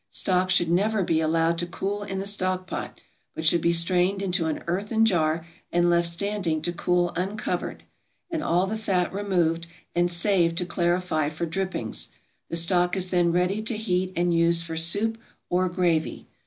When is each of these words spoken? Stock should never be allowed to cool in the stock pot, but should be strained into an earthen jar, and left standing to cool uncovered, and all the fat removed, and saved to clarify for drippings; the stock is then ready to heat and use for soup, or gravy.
Stock 0.09 0.49
should 0.49 0.71
never 0.71 1.03
be 1.03 1.21
allowed 1.21 1.59
to 1.59 1.67
cool 1.67 2.01
in 2.01 2.17
the 2.17 2.25
stock 2.25 2.65
pot, 2.65 2.99
but 3.35 3.45
should 3.45 3.61
be 3.61 3.71
strained 3.71 4.23
into 4.23 4.47
an 4.47 4.63
earthen 4.65 5.05
jar, 5.05 5.45
and 5.71 5.91
left 5.91 6.07
standing 6.07 6.59
to 6.63 6.73
cool 6.73 7.11
uncovered, 7.15 7.83
and 8.31 8.41
all 8.41 8.65
the 8.65 8.75
fat 8.79 9.13
removed, 9.13 9.67
and 9.93 10.09
saved 10.09 10.57
to 10.57 10.65
clarify 10.65 11.29
for 11.29 11.45
drippings; 11.45 12.09
the 12.49 12.55
stock 12.55 12.97
is 12.97 13.11
then 13.11 13.31
ready 13.31 13.61
to 13.61 13.77
heat 13.77 14.11
and 14.15 14.33
use 14.33 14.63
for 14.63 14.75
soup, 14.75 15.19
or 15.51 15.69
gravy. 15.69 16.25